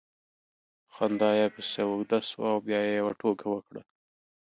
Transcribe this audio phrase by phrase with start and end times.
[0.93, 3.81] خندا یې پسې اوږده سوه او بیا یې یوه ټوکه وکړه